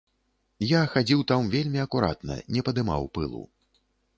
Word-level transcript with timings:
Я 0.69 0.79
хадзіў 0.93 1.21
там 1.31 1.51
вельмі 1.55 1.79
акуратна, 1.85 2.41
не 2.57 2.61
падымаў 2.71 3.03
пылу. 3.19 3.43